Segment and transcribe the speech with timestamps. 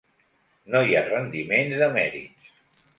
[0.75, 2.55] No hi ha rendiments de mèrits.